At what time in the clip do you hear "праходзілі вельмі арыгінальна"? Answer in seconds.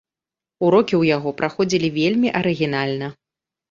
1.43-3.17